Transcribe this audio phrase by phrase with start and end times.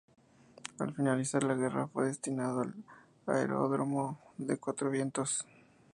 [0.79, 2.73] Al finalizar la guerra fue destinado al
[3.27, 5.45] aeródromo de Cuatro Vientos.